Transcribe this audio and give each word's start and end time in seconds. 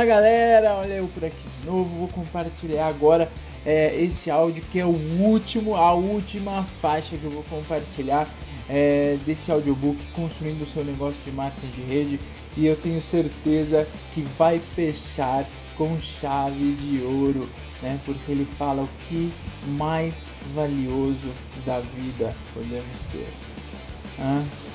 Fala 0.00 0.08
galera, 0.08 0.76
olha 0.76 0.94
eu 0.94 1.08
por 1.08 1.22
aqui 1.26 1.36
de 1.60 1.66
novo, 1.66 1.84
vou 1.98 2.08
compartilhar 2.08 2.86
agora 2.86 3.30
é, 3.66 3.94
esse 4.02 4.30
áudio 4.30 4.62
que 4.72 4.80
é 4.80 4.86
o 4.86 4.96
último, 5.20 5.76
a 5.76 5.92
última 5.92 6.62
faixa 6.80 7.18
que 7.18 7.24
eu 7.24 7.30
vou 7.30 7.42
compartilhar 7.42 8.26
é, 8.66 9.18
desse 9.26 9.52
audiobook 9.52 9.98
Construindo 10.14 10.62
o 10.62 10.66
seu 10.66 10.82
negócio 10.82 11.20
de 11.22 11.30
marketing 11.30 11.72
de 11.72 11.82
rede 11.82 12.20
e 12.56 12.64
eu 12.64 12.76
tenho 12.76 13.02
certeza 13.02 13.86
que 14.14 14.22
vai 14.38 14.58
fechar 14.58 15.44
com 15.76 16.00
chave 16.00 16.72
de 16.76 17.02
ouro, 17.02 17.46
né? 17.82 18.00
Porque 18.06 18.32
ele 18.32 18.48
fala 18.56 18.80
o 18.80 18.88
que 19.06 19.30
mais 19.76 20.14
valioso 20.54 21.28
da 21.66 21.78
vida 21.78 22.34
podemos 22.54 23.02
ter. 23.12 23.28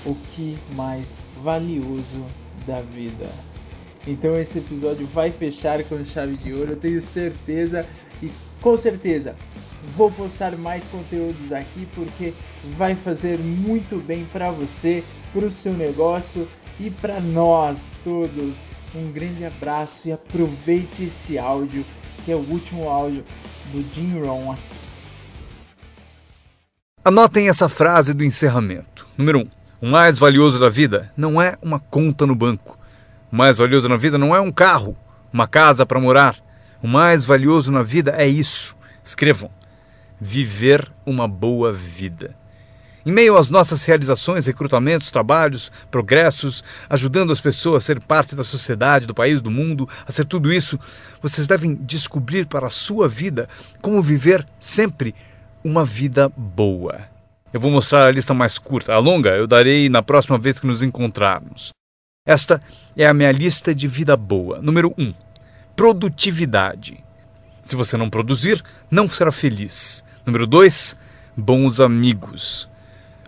O 0.06 0.16
que 0.36 0.56
mais 0.76 1.16
valioso 1.42 2.24
da 2.68 2.80
vida. 2.82 3.55
Então 4.08 4.36
esse 4.36 4.60
episódio 4.60 5.06
vai 5.08 5.32
fechar 5.32 5.84
com 5.84 6.04
chave 6.06 6.38
de 6.38 6.54
ouro, 6.54 6.72
eu 6.72 6.78
tenho 6.78 7.02
certeza 7.02 7.86
e 8.22 8.32
com 8.62 8.78
certeza 8.78 9.36
vou 9.96 10.12
postar 10.12 10.56
mais 10.58 10.86
conteúdos 10.86 11.52
aqui 11.52 11.88
porque 11.94 12.34
vai 12.78 12.96
fazer 12.96 13.38
muito 13.40 14.02
bem 14.06 14.26
para 14.32 14.52
você, 14.52 15.04
para 15.34 15.46
o 15.46 15.52
seu 15.52 15.74
negócio 15.74 16.48
e 16.80 16.90
para 16.90 17.20
nós 17.20 17.80
todos. 18.04 18.54
Um 18.94 19.12
grande 19.12 19.44
abraço 19.44 20.08
e 20.08 20.12
aproveite 20.12 21.04
esse 21.04 21.38
áudio 21.38 21.86
que 22.24 22.32
é 22.32 22.36
o 22.36 22.40
último 22.40 22.88
áudio 22.90 23.24
do 23.72 23.84
Jim 23.94 24.20
Rohn 24.20 24.52
aqui. 24.52 24.62
Anotem 27.04 27.50
essa 27.50 27.70
frase 27.70 28.14
do 28.14 28.24
encerramento. 28.24 29.06
Número 29.18 29.40
1. 29.40 29.42
Um, 29.42 29.50
o 29.82 29.92
mais 29.92 30.18
valioso 30.18 30.60
da 30.60 30.70
vida 30.70 31.12
não 31.16 31.40
é 31.40 31.56
uma 31.62 31.80
conta 31.80 32.26
no 32.26 32.34
banco 32.34 32.80
o 33.36 33.38
mais 33.38 33.58
valioso 33.58 33.90
na 33.90 33.98
vida 33.98 34.18
não 34.18 34.34
é 34.34 34.40
um 34.40 34.50
carro, 34.50 34.96
uma 35.34 35.46
casa 35.46 35.86
para 35.86 36.00
morar. 36.00 36.38
O 36.82 36.88
mais 36.88 37.26
valioso 37.26 37.70
na 37.70 37.82
vida 37.82 38.16
é 38.18 38.26
isso. 38.26 38.78
Escrevam: 39.04 39.52
viver 40.18 40.90
uma 41.06 41.28
boa 41.28 41.74
vida. 41.74 42.34
Em 43.06 43.12
meio 43.12 43.36
às 43.36 43.50
nossas 43.50 43.84
realizações, 43.84 44.46
recrutamentos, 44.48 45.12
trabalhos, 45.12 45.70
progressos, 45.92 46.64
ajudando 46.90 47.34
as 47.34 47.42
pessoas 47.42 47.84
a 47.84 47.86
ser 47.86 48.02
parte 48.02 48.38
da 48.38 48.44
sociedade, 48.44 49.06
do 49.06 49.14
país, 49.14 49.42
do 49.42 49.52
mundo, 49.52 49.86
a 50.08 50.14
ser 50.14 50.24
tudo 50.24 50.54
isso, 50.54 50.80
vocês 51.22 51.46
devem 51.46 51.76
descobrir 51.76 52.46
para 52.46 52.68
a 52.68 52.72
sua 52.72 53.06
vida 53.06 53.50
como 53.82 54.02
viver 54.02 54.48
sempre 54.62 55.14
uma 55.62 55.84
vida 55.84 56.30
boa. 56.38 57.02
Eu 57.52 57.60
vou 57.60 57.70
mostrar 57.70 58.08
a 58.08 58.12
lista 58.12 58.34
mais 58.34 58.58
curta. 58.58 58.94
A 58.94 58.98
longa 58.98 59.32
eu 59.32 59.46
darei 59.46 59.90
na 59.90 60.02
próxima 60.02 60.38
vez 60.38 60.58
que 60.58 60.68
nos 60.68 60.82
encontrarmos. 60.82 61.76
Esta 62.28 62.60
é 62.98 63.06
a 63.06 63.14
minha 63.14 63.32
lista 63.32 63.74
de 63.76 63.88
vida 63.88 64.18
boa. 64.18 64.60
Número 64.60 64.92
1. 64.98 65.04
Um, 65.04 65.14
produtividade. 65.76 67.04
Se 67.62 67.76
você 67.76 67.96
não 67.98 68.10
produzir, 68.10 68.64
não 68.90 69.08
será 69.08 69.32
feliz. 69.32 70.04
Número 70.26 70.48
2. 70.48 70.98
Bons 71.38 71.80
amigos. 71.80 72.68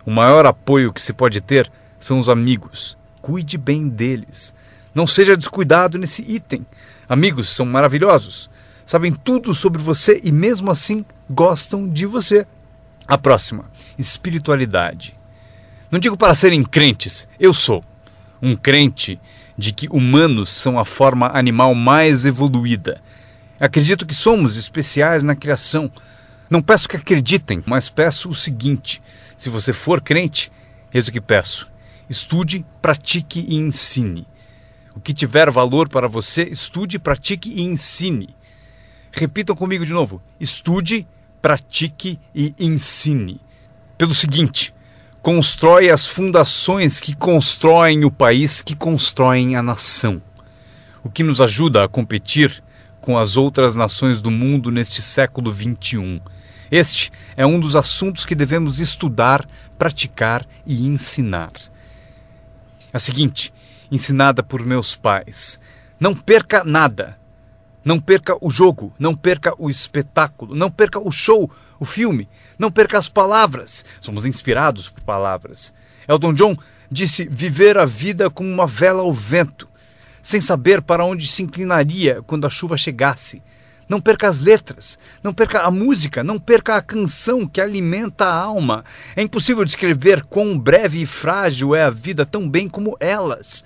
O 0.04 0.10
maior 0.10 0.44
apoio 0.46 0.92
que 0.92 1.00
se 1.00 1.12
pode 1.12 1.40
ter 1.40 1.70
são 1.96 2.18
os 2.18 2.28
amigos. 2.28 2.98
Cuide 3.22 3.56
bem 3.56 3.88
deles. 3.88 4.52
Não 4.92 5.06
seja 5.06 5.36
descuidado 5.36 5.96
nesse 5.96 6.22
item. 6.22 6.66
Amigos 7.08 7.50
são 7.50 7.64
maravilhosos. 7.64 8.50
Sabem 8.84 9.12
tudo 9.12 9.54
sobre 9.54 9.80
você 9.80 10.20
e 10.24 10.32
mesmo 10.32 10.72
assim 10.72 11.04
gostam 11.30 11.88
de 11.88 12.04
você. 12.04 12.44
A 13.06 13.16
próxima, 13.16 13.70
espiritualidade. 13.96 15.16
Não 15.88 16.00
digo 16.00 16.16
para 16.16 16.34
serem 16.34 16.64
crentes, 16.64 17.28
eu 17.38 17.54
sou 17.54 17.84
um 18.40 18.54
crente 18.54 19.20
de 19.56 19.72
que 19.72 19.88
humanos 19.88 20.50
são 20.50 20.78
a 20.78 20.84
forma 20.84 21.30
animal 21.34 21.74
mais 21.74 22.24
evoluída. 22.24 23.00
Acredito 23.60 24.06
que 24.06 24.14
somos 24.14 24.56
especiais 24.56 25.22
na 25.22 25.34
criação. 25.34 25.90
Não 26.48 26.62
peço 26.62 26.88
que 26.88 26.96
acreditem, 26.96 27.62
mas 27.66 27.88
peço 27.88 28.28
o 28.28 28.34
seguinte: 28.34 29.02
se 29.36 29.50
você 29.50 29.72
for 29.72 30.00
crente, 30.00 30.52
eis 30.94 31.08
o 31.08 31.12
que 31.12 31.20
peço. 31.20 31.70
Estude, 32.08 32.64
pratique 32.80 33.44
e 33.48 33.56
ensine. 33.56 34.26
O 34.94 35.00
que 35.00 35.12
tiver 35.12 35.50
valor 35.50 35.88
para 35.88 36.08
você, 36.08 36.44
estude, 36.44 36.98
pratique 36.98 37.50
e 37.50 37.62
ensine. 37.62 38.34
Repitam 39.12 39.56
comigo 39.56 39.84
de 39.84 39.92
novo: 39.92 40.22
estude, 40.40 41.06
pratique 41.42 42.18
e 42.34 42.54
ensine. 42.58 43.40
Pelo 43.96 44.14
seguinte, 44.14 44.72
constrói 45.22 45.90
as 45.90 46.06
fundações 46.06 47.00
que 47.00 47.14
constroem 47.14 48.04
o 48.04 48.10
país, 48.10 48.62
que 48.62 48.74
constroem 48.74 49.56
a 49.56 49.62
nação. 49.62 50.22
O 51.02 51.10
que 51.10 51.22
nos 51.22 51.40
ajuda 51.40 51.84
a 51.84 51.88
competir 51.88 52.62
com 53.00 53.18
as 53.18 53.36
outras 53.36 53.74
nações 53.74 54.20
do 54.20 54.30
mundo 54.30 54.70
neste 54.70 55.02
século 55.02 55.52
XXI. 55.52 56.20
Este 56.70 57.10
é 57.36 57.46
um 57.46 57.58
dos 57.58 57.74
assuntos 57.74 58.26
que 58.26 58.34
devemos 58.34 58.78
estudar, 58.78 59.46
praticar 59.78 60.46
e 60.66 60.86
ensinar. 60.86 61.52
A 62.92 62.98
seguinte, 62.98 63.52
ensinada 63.90 64.42
por 64.42 64.64
meus 64.64 64.94
pais: 64.94 65.58
não 65.98 66.14
perca 66.14 66.62
nada. 66.64 67.16
Não 67.84 67.98
perca 67.98 68.36
o 68.42 68.50
jogo, 68.50 68.92
não 68.98 69.16
perca 69.16 69.54
o 69.56 69.70
espetáculo, 69.70 70.54
não 70.54 70.70
perca 70.70 70.98
o 70.98 71.10
show, 71.10 71.50
o 71.80 71.86
filme, 71.86 72.28
não 72.58 72.70
perca 72.70 72.98
as 72.98 73.08
palavras. 73.08 73.84
Somos 74.00 74.26
inspirados 74.26 74.88
por 74.88 75.02
palavras. 75.02 75.72
Elton 76.08 76.34
John 76.34 76.56
disse 76.90 77.24
viver 77.24 77.78
a 77.78 77.84
vida 77.84 78.28
como 78.28 78.50
uma 78.50 78.66
vela 78.66 79.02
ao 79.02 79.12
vento, 79.12 79.68
sem 80.22 80.40
saber 80.40 80.82
para 80.82 81.04
onde 81.04 81.26
se 81.26 81.42
inclinaria 81.42 82.22
quando 82.26 82.46
a 82.46 82.50
chuva 82.50 82.76
chegasse. 82.76 83.42
Não 83.88 84.00
perca 84.00 84.28
as 84.28 84.40
letras, 84.40 84.98
não 85.22 85.32
perca 85.32 85.60
a 85.60 85.70
música, 85.70 86.22
não 86.22 86.38
perca 86.38 86.76
a 86.76 86.82
canção 86.82 87.46
que 87.46 87.60
alimenta 87.60 88.26
a 88.26 88.34
alma. 88.34 88.84
É 89.16 89.22
impossível 89.22 89.64
descrever 89.64 90.24
quão 90.24 90.58
breve 90.58 91.00
e 91.00 91.06
frágil 91.06 91.74
é 91.74 91.82
a 91.82 91.90
vida 91.90 92.26
tão 92.26 92.48
bem 92.48 92.68
como 92.68 92.96
elas. 93.00 93.64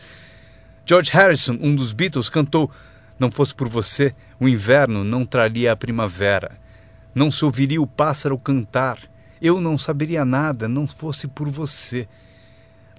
George 0.86 1.10
Harrison, 1.10 1.58
um 1.60 1.74
dos 1.74 1.92
Beatles, 1.92 2.28
cantou: 2.28 2.70
Não 3.18 3.32
fosse 3.32 3.52
por 3.52 3.68
você, 3.68 4.14
o 4.38 4.48
inverno 4.48 5.02
não 5.02 5.26
traria 5.26 5.72
a 5.72 5.76
primavera. 5.76 6.61
Não 7.14 7.30
se 7.30 7.44
ouviria 7.44 7.80
o 7.80 7.86
pássaro 7.86 8.38
cantar. 8.38 8.98
Eu 9.40 9.60
não 9.60 9.76
saberia 9.76 10.24
nada, 10.24 10.68
não 10.68 10.86
fosse 10.86 11.28
por 11.28 11.48
você. 11.48 12.08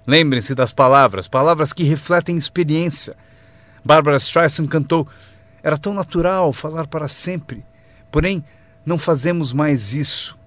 Lembrem-se 0.06 0.54
das 0.54 0.72
palavras, 0.72 1.28
palavras 1.28 1.72
que 1.72 1.84
refletem 1.84 2.38
experiência. 2.38 3.16
Barbara 3.84 4.18
Streisand 4.18 4.68
cantou: 4.68 5.08
Era 5.64 5.78
tão 5.78 5.94
natural 5.94 6.52
falar 6.54 6.88
para 6.88 7.08
sempre. 7.08 7.66
Porém, 8.12 8.44
não 8.86 8.98
fazemos 8.98 9.54
mais 9.54 9.94
isso. 9.94 10.38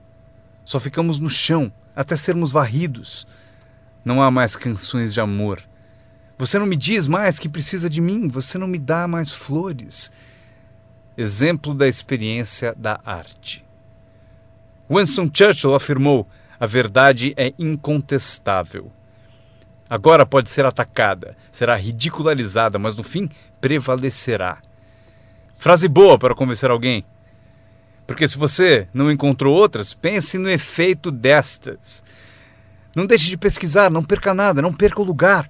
Só 0.64 0.78
ficamos 0.78 1.18
no 1.18 1.30
chão 1.30 1.72
até 1.94 2.16
sermos 2.16 2.52
varridos. 2.52 3.26
Não 4.04 4.22
há 4.22 4.30
mais 4.30 4.54
canções 4.54 5.12
de 5.12 5.20
amor. 5.20 5.60
Você 6.38 6.58
não 6.58 6.66
me 6.66 6.76
diz 6.76 7.06
mais 7.06 7.38
que 7.38 7.48
precisa 7.48 7.88
de 7.88 8.00
mim, 8.00 8.28
você 8.28 8.58
não 8.58 8.68
me 8.68 8.78
dá 8.78 9.08
mais 9.08 9.32
flores 9.32 10.12
exemplo 11.16 11.74
da 11.74 11.88
experiência 11.88 12.74
da 12.76 13.00
arte. 13.04 13.64
Winston 14.90 15.30
Churchill 15.32 15.74
afirmou: 15.74 16.26
a 16.58 16.66
verdade 16.66 17.34
é 17.36 17.52
incontestável. 17.58 18.90
Agora 19.88 20.26
pode 20.26 20.50
ser 20.50 20.66
atacada, 20.66 21.36
será 21.52 21.76
ridicularizada, 21.76 22.78
mas 22.78 22.96
no 22.96 23.02
fim 23.02 23.28
prevalecerá. 23.60 24.58
Frase 25.58 25.88
boa 25.88 26.18
para 26.18 26.34
convencer 26.34 26.70
alguém. 26.70 27.04
Porque 28.06 28.26
se 28.26 28.38
você 28.38 28.88
não 28.92 29.10
encontrou 29.10 29.54
outras, 29.54 29.92
pense 29.92 30.38
no 30.38 30.50
efeito 30.50 31.10
destas. 31.10 32.02
Não 32.94 33.06
deixe 33.06 33.28
de 33.28 33.36
pesquisar, 33.36 33.90
não 33.90 34.02
perca 34.02 34.32
nada, 34.32 34.62
não 34.62 34.72
perca 34.72 35.00
o 35.00 35.04
lugar. 35.04 35.48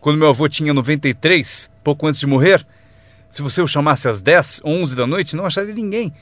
Quando 0.00 0.18
meu 0.18 0.28
avô 0.28 0.48
tinha 0.48 0.74
93, 0.74 1.70
pouco 1.84 2.06
antes 2.06 2.18
de 2.18 2.26
morrer, 2.26 2.66
se 3.32 3.40
você 3.40 3.62
o 3.62 3.66
chamasse 3.66 4.06
às 4.06 4.20
10, 4.20 4.60
11 4.62 4.94
da 4.94 5.06
noite, 5.06 5.34
não 5.34 5.46
acharia 5.46 5.74
ninguém. 5.74 6.12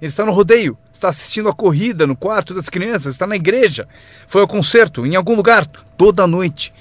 Ele 0.00 0.08
está 0.08 0.24
no 0.24 0.32
rodeio, 0.32 0.78
está 0.90 1.10
assistindo 1.10 1.50
a 1.50 1.52
corrida 1.52 2.06
no 2.06 2.16
quarto 2.16 2.54
das 2.54 2.70
crianças, 2.70 3.14
está 3.14 3.26
na 3.26 3.36
igreja, 3.36 3.86
foi 4.26 4.40
ao 4.40 4.48
concerto, 4.48 5.04
em 5.04 5.16
algum 5.16 5.34
lugar, 5.34 5.66
toda 5.98 6.26
noite. 6.26 6.72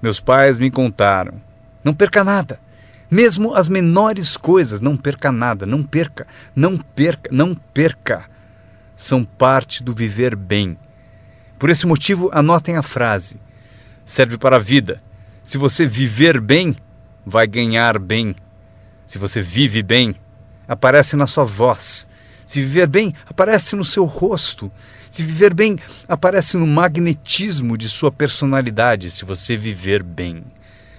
Meus 0.00 0.20
pais 0.20 0.58
me 0.58 0.70
contaram. 0.70 1.42
Não 1.82 1.92
perca 1.92 2.22
nada. 2.22 2.60
Mesmo 3.10 3.52
as 3.56 3.66
menores 3.66 4.36
coisas, 4.36 4.80
não 4.80 4.96
perca 4.96 5.32
nada, 5.32 5.66
não 5.66 5.82
perca, 5.82 6.24
não 6.54 6.78
perca, 6.78 7.28
não 7.32 7.52
perca. 7.52 8.26
São 8.94 9.24
parte 9.24 9.82
do 9.82 9.92
viver 9.92 10.36
bem. 10.36 10.78
Por 11.58 11.68
esse 11.68 11.84
motivo, 11.84 12.30
anotem 12.32 12.76
a 12.76 12.82
frase. 12.82 13.40
Serve 14.04 14.38
para 14.38 14.54
a 14.54 14.60
vida. 14.60 15.02
Se 15.42 15.58
você 15.58 15.84
viver 15.84 16.40
bem, 16.40 16.76
vai 17.26 17.48
ganhar 17.48 17.98
bem. 17.98 18.36
Se 19.10 19.18
você 19.18 19.40
vive 19.40 19.82
bem, 19.82 20.14
aparece 20.68 21.16
na 21.16 21.26
sua 21.26 21.42
voz. 21.42 22.06
Se 22.46 22.62
viver 22.62 22.86
bem, 22.86 23.12
aparece 23.26 23.74
no 23.74 23.84
seu 23.84 24.04
rosto. 24.04 24.70
Se 25.10 25.24
viver 25.24 25.52
bem, 25.52 25.80
aparece 26.06 26.56
no 26.56 26.64
magnetismo 26.64 27.76
de 27.76 27.88
sua 27.88 28.12
personalidade, 28.12 29.10
se 29.10 29.24
você 29.24 29.56
viver 29.56 30.04
bem. 30.04 30.44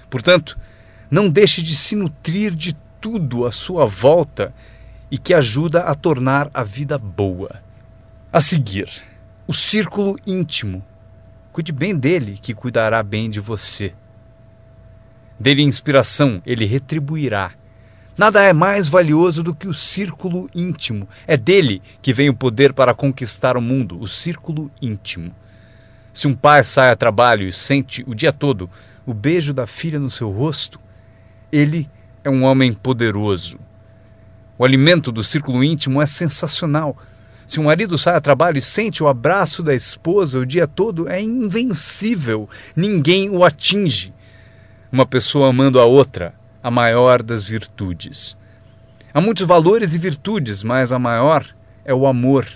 Portanto, 0.10 0.60
não 1.10 1.30
deixe 1.30 1.62
de 1.62 1.74
se 1.74 1.96
nutrir 1.96 2.54
de 2.54 2.76
tudo 3.00 3.46
à 3.46 3.52
sua 3.54 3.86
volta 3.86 4.54
e 5.10 5.18
que 5.18 5.34
ajuda 5.34 5.84
a 5.84 5.96
tornar 5.96 6.52
a 6.54 6.66
vida 6.66 6.98
boa. 6.98 7.64
A 8.30 8.42
seguir, 8.42 8.90
o 9.48 9.54
círculo 9.54 10.18
íntimo. 10.28 10.84
Cuide 11.54 11.72
bem 11.72 11.98
dele, 11.98 12.38
que 12.42 12.54
cuidará 12.54 13.02
bem 13.02 13.30
de 13.30 13.40
você. 13.40 13.94
Dele 15.40 15.62
inspiração, 15.62 16.42
ele 16.46 16.66
retribuirá. 16.66 17.54
Nada 18.22 18.44
é 18.44 18.54
mais 18.54 18.88
valioso 18.88 19.42
do 19.42 19.52
que 19.52 19.68
o 19.68 19.74
círculo 19.74 20.48
íntimo. 20.54 21.10
É 21.26 21.36
dele 21.36 21.82
que 22.04 22.14
vem 22.14 22.30
o 22.30 22.36
poder 22.36 22.72
para 22.72 22.94
conquistar 22.94 23.58
o 23.58 23.62
mundo, 23.62 24.00
o 24.00 24.08
círculo 24.08 24.70
íntimo. 24.80 25.34
Se 26.14 26.28
um 26.28 26.36
pai 26.36 26.64
sai 26.64 26.92
a 26.92 26.96
trabalho 26.96 27.48
e 27.48 27.52
sente 27.52 28.04
o 28.06 28.14
dia 28.14 28.32
todo 28.32 28.70
o 29.08 29.14
beijo 29.16 29.56
da 29.56 29.66
filha 29.66 30.00
no 30.00 30.08
seu 30.08 30.30
rosto, 30.30 30.80
ele 31.52 31.90
é 32.24 32.30
um 32.30 32.44
homem 32.44 32.74
poderoso. 32.74 33.58
O 34.56 34.64
alimento 34.64 35.12
do 35.12 35.24
círculo 35.24 35.64
íntimo 35.64 36.00
é 36.00 36.06
sensacional. 36.06 36.96
Se 37.48 37.60
um 37.60 37.64
marido 37.64 37.98
sai 37.98 38.18
a 38.18 38.22
trabalho 38.22 38.60
e 38.60 38.62
sente 38.62 39.02
o 39.02 39.08
abraço 39.08 39.64
da 39.64 39.74
esposa 39.74 40.38
o 40.38 40.46
dia 40.46 40.68
todo, 40.68 41.10
é 41.10 41.20
invencível. 41.20 42.48
Ninguém 42.76 43.32
o 43.32 43.44
atinge. 43.44 44.14
Uma 44.92 45.08
pessoa 45.08 45.50
amando 45.50 45.80
a 45.80 45.86
outra, 45.86 46.36
a 46.64 46.70
maior 46.70 47.24
das 47.24 47.44
virtudes. 47.46 48.38
Há 49.14 49.20
muitos 49.20 49.46
valores 49.46 49.94
e 49.94 49.98
virtudes, 49.98 50.64
mas 50.64 50.92
a 50.92 51.00
maior 51.00 51.46
é 51.84 51.94
o 51.94 52.08
amor. 52.08 52.48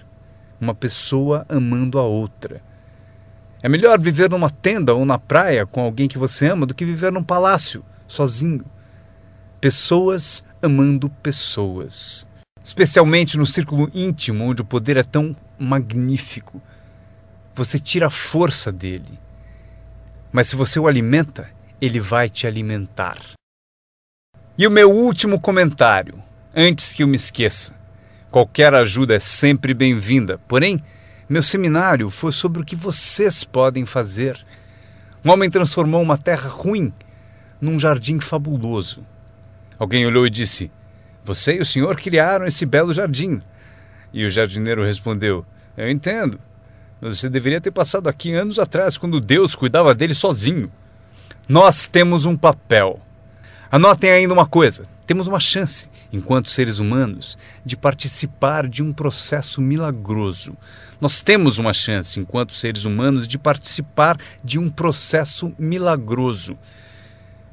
Uma 0.60 0.74
pessoa 0.74 1.46
amando 1.50 2.00
a 2.00 2.04
outra. 2.04 2.62
É 3.62 3.68
melhor 3.68 4.00
viver 4.00 4.30
numa 4.30 4.50
tenda 4.50 4.94
ou 4.94 5.06
na 5.06 5.18
praia 5.18 5.66
com 5.66 5.82
alguém 5.82 6.08
que 6.08 6.18
você 6.18 6.48
ama 6.48 6.66
do 6.66 6.74
que 6.74 6.86
viver 6.86 7.12
num 7.12 7.24
palácio, 7.24 7.84
sozinho. 8.08 8.64
Pessoas 9.60 10.44
amando 10.62 11.10
pessoas. 11.10 12.28
Especialmente 12.64 13.38
no 13.38 13.46
círculo 13.46 13.90
íntimo, 13.94 14.46
onde 14.46 14.62
o 14.62 14.66
poder 14.66 14.98
é 14.98 15.04
tão 15.04 15.36
magnífico. 15.60 16.62
Você 17.54 17.80
tira 17.80 18.08
a 18.08 18.12
força 18.12 18.72
dele. 18.72 19.20
Mas 20.32 20.48
se 20.48 20.56
você 20.56 20.80
o 20.80 20.88
alimenta, 20.88 21.50
ele 21.82 22.00
vai 22.00 22.30
te 22.30 22.48
alimentar. 22.48 23.18
E 24.58 24.66
o 24.66 24.72
meu 24.72 24.90
último 24.90 25.38
comentário, 25.38 26.24
antes 26.56 26.94
que 26.94 27.04
eu 27.04 27.08
me 27.08 27.18
esqueça. 27.18 27.74
Qualquer 28.32 28.74
ajuda 28.74 29.14
é 29.14 29.20
sempre 29.20 29.74
bem-vinda, 29.74 30.40
porém, 30.48 30.82
meu 31.28 31.44
seminário 31.44 32.10
foi 32.10 32.32
sobre 32.32 32.62
o 32.62 32.66
que 32.66 32.74
vocês 32.74 33.44
podem 33.44 33.86
fazer. 33.86 34.38
Um 35.26 35.32
homem 35.32 35.50
transformou 35.50 36.02
uma 36.02 36.18
terra 36.18 36.48
ruim 36.48 36.94
num 37.60 37.78
jardim 37.78 38.22
fabuloso. 38.22 39.06
Alguém 39.78 40.06
olhou 40.06 40.26
e 40.26 40.30
disse: 40.30 40.72
Você 41.26 41.56
e 41.56 41.60
o 41.60 41.66
senhor 41.66 41.98
criaram 41.98 42.46
esse 42.46 42.66
belo 42.66 42.94
jardim. 42.94 43.42
E 44.14 44.24
o 44.24 44.30
jardineiro 44.30 44.86
respondeu: 44.86 45.46
Eu 45.76 45.92
entendo. 45.92 46.40
Mas 47.02 47.20
você 47.20 47.30
deveria 47.30 47.60
ter 47.60 47.72
passado 47.72 48.08
aqui 48.08 48.34
anos 48.34 48.58
atrás, 48.58 48.98
quando 48.98 49.20
Deus 49.20 49.54
cuidava 49.54 49.94
dele 49.94 50.14
sozinho. 50.14 50.72
Nós 51.50 51.88
temos 51.88 52.26
um 52.26 52.38
papel. 52.38 53.05
Anotem 53.76 54.10
ainda 54.10 54.34
uma 54.34 54.46
coisa: 54.46 54.84
temos 55.06 55.28
uma 55.28 55.38
chance, 55.38 55.90
enquanto 56.10 56.50
seres 56.50 56.80
humanos, 56.80 57.38
de 57.66 57.76
participar 57.76 58.70
de 58.70 58.82
um 58.82 58.94
processo 58.94 59.62
milagroso. 59.62 60.56
Nós 61.02 61.22
temos 61.22 61.60
uma 61.60 61.74
chance, 61.74 62.18
enquanto 62.18 62.54
seres 62.54 62.86
humanos, 62.86 63.28
de 63.28 63.38
participar 63.38 64.18
de 64.42 64.58
um 64.58 64.70
processo 64.70 65.54
milagroso. 65.60 66.58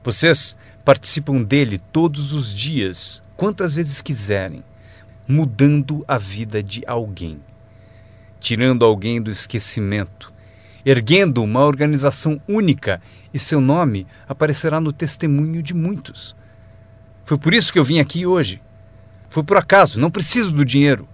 Vocês 0.05 0.57
participam 0.85 1.43
dele 1.43 1.79
todos 1.91 2.33
os 2.33 2.55
dias, 2.55 3.21
quantas 3.37 3.75
vezes 3.75 4.01
quiserem, 4.01 4.63
mudando 5.27 6.05
a 6.07 6.19
vida 6.19 6.63
de 6.63 6.85
alguém, 6.87 7.41
tirando 8.39 8.85
alguém 8.85 9.21
do 9.21 9.29
esquecimento, 9.29 10.32
erguendo 10.85 11.43
uma 11.43 11.61
organização 11.65 12.41
única 12.49 13.01
e 13.33 13.39
seu 13.39 13.61
nome 13.61 14.07
aparecerá 14.29 14.81
no 14.81 14.93
testemunho 14.93 15.63
de 15.63 15.75
muitos. 15.75 16.37
Foi 17.25 17.39
por 17.39 17.55
isso 17.55 17.73
que 17.73 17.79
eu 17.79 17.85
vim 17.85 18.01
aqui 18.01 18.27
hoje. 18.27 18.61
Foi 19.29 19.43
por 19.43 19.57
acaso, 19.57 20.01
não 20.01 20.11
preciso 20.11 20.53
do 20.53 20.65
dinheiro. 20.65 21.09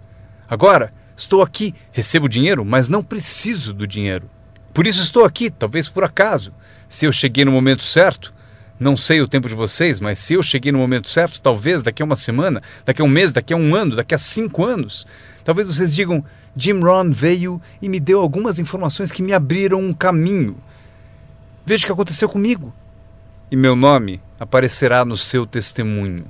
Agora, 0.49 0.93
estou 1.17 1.43
aqui, 1.43 1.75
recebo 1.93 2.29
dinheiro, 2.29 2.65
mas 2.65 2.89
não 2.89 3.03
preciso 3.03 3.73
do 3.73 3.87
dinheiro. 3.87 4.29
Por 4.73 4.87
isso 4.87 5.03
estou 5.03 5.25
aqui, 5.25 5.51
talvez 5.51 5.89
por 5.89 6.05
acaso. 6.05 6.53
Se 6.89 7.05
eu 7.05 7.13
cheguei 7.13 7.45
no 7.45 7.53
momento 7.53 7.83
certo, 7.83 8.35
não 8.79 8.97
sei 8.97 9.21
o 9.21 9.29
tempo 9.29 9.49
de 9.49 9.55
vocês, 9.55 9.99
mas 9.99 10.19
se 10.19 10.35
eu 10.35 10.43
cheguei 10.43 10.71
no 10.71 10.79
momento 10.79 11.09
certo, 11.09 11.41
talvez 11.41 11.83
daqui 11.83 12.03
a 12.03 12.05
uma 12.05 12.17
semana, 12.17 12.63
daqui 12.85 13.03
a 13.03 13.05
um 13.05 13.09
mês, 13.09 13.33
daqui 13.33 13.53
a 13.53 13.57
um 13.57 13.75
ano, 13.75 13.97
daqui 13.97 14.15
a 14.15 14.19
cinco 14.19 14.65
anos, 14.65 15.07
talvez 15.45 15.69
vocês 15.69 15.93
digam: 15.93 16.25
Jim 16.57 16.79
Ron 16.81 17.11
veio 17.11 17.61
e 17.83 17.89
me 17.89 17.99
deu 17.99 18.21
algumas 18.21 18.59
informações 18.59 19.11
que 19.11 19.23
me 19.23 19.33
abriram 19.33 19.81
um 19.81 19.93
caminho. 19.93 20.57
Veja 21.67 21.85
o 21.85 21.87
que 21.87 21.93
aconteceu 21.93 22.29
comigo. 22.29 22.73
E 23.51 23.57
meu 23.57 23.75
nome 23.75 24.21
aparecerá 24.39 25.05
no 25.05 25.17
seu 25.17 25.45
testemunho. 25.47 26.25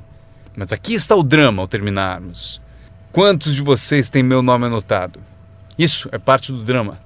Mas 0.56 0.73
aqui 0.73 0.95
está 0.95 1.15
o 1.15 1.23
drama 1.23 1.62
ao 1.62 1.69
terminarmos. 1.69 2.61
Quantos 3.12 3.55
de 3.55 3.62
vocês 3.62 4.09
têm 4.09 4.23
meu 4.23 4.43
nome 4.43 4.67
anotado? 4.67 5.21
Isso 5.79 6.09
é 6.11 6.19
parte 6.19 6.50
do 6.50 6.65
drama. 6.65 6.99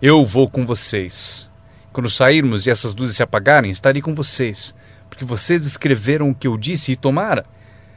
Eu 0.00 0.24
vou 0.24 0.50
com 0.50 0.66
vocês. 0.66 1.50
Quando 1.96 2.10
sairmos 2.10 2.66
e 2.66 2.70
essas 2.70 2.94
luzes 2.94 3.16
se 3.16 3.22
apagarem, 3.22 3.70
estarei 3.70 4.02
com 4.02 4.14
vocês, 4.14 4.74
porque 5.08 5.24
vocês 5.24 5.64
escreveram 5.64 6.28
o 6.28 6.34
que 6.34 6.46
eu 6.46 6.58
disse 6.58 6.92
e 6.92 6.96
tomara 6.96 7.46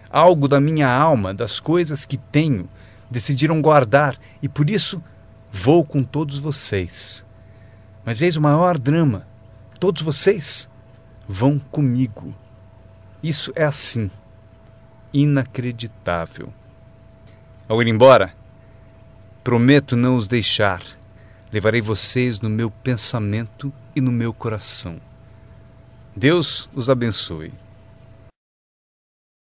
algo 0.09 0.47
da 0.47 0.57
minha 0.61 0.87
alma, 0.87 1.33
das 1.33 1.59
coisas 1.59 2.05
que 2.05 2.15
tenho, 2.15 2.69
decidiram 3.11 3.61
guardar 3.61 4.17
e 4.41 4.47
por 4.47 4.69
isso 4.69 5.03
vou 5.51 5.83
com 5.83 6.01
todos 6.01 6.37
vocês. 6.37 7.25
Mas 8.05 8.21
eis 8.21 8.37
o 8.37 8.41
maior 8.41 8.77
drama: 8.77 9.27
todos 9.81 10.01
vocês 10.01 10.69
vão 11.27 11.59
comigo. 11.59 12.33
Isso 13.21 13.51
é 13.53 13.65
assim, 13.65 14.09
inacreditável. 15.11 16.53
Ao 17.67 17.81
ir 17.81 17.87
embora, 17.89 18.33
prometo 19.43 19.97
não 19.97 20.15
os 20.15 20.25
deixar. 20.25 20.98
Levarei 21.51 21.81
vocês 21.81 22.39
no 22.39 22.49
meu 22.49 22.69
pensamento 22.69 23.73
e 23.95 24.01
no 24.01 24.11
meu 24.11 24.31
coração. 24.33 25.01
Deus 26.15 26.69
os 26.73 26.89
abençoe. 26.89 27.51